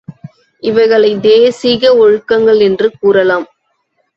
இவைகளைத் 0.63 1.21
தேசீய 1.21 1.91
ஒழுக்கங்கள் 1.95 2.59
என்று 2.59 2.91
கூறலாம். 2.99 3.45